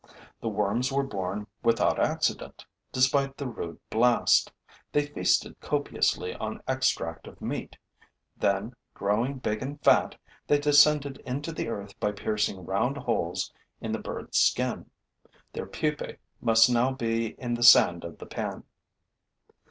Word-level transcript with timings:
The 0.39 0.49
worms 0.49 0.91
were 0.91 1.03
born 1.03 1.45
without 1.61 1.99
accident, 1.99 2.65
despite 2.91 3.37
the 3.37 3.45
rude 3.45 3.79
blast; 3.91 4.51
they 4.91 5.05
feasted 5.05 5.59
copiously 5.59 6.33
on 6.33 6.59
extract 6.67 7.27
of 7.27 7.39
meat; 7.39 7.77
then, 8.35 8.75
growing 8.95 9.37
big 9.37 9.61
and 9.61 9.79
fat, 9.83 10.15
they 10.47 10.57
descended 10.57 11.17
into 11.19 11.51
the 11.51 11.67
earth 11.67 11.99
by 11.99 12.13
piercing 12.13 12.65
round 12.65 12.97
holes 12.97 13.53
in 13.79 13.91
the 13.91 13.99
bird's 13.99 14.39
skin. 14.39 14.89
Their 15.53 15.67
pupae 15.67 16.17
must 16.41 16.67
now 16.67 16.91
be 16.93 17.33
in 17.39 17.53
the 17.53 17.61
sand 17.61 18.03
of 18.03 18.17
the 18.17 18.25
pan. 18.25 18.63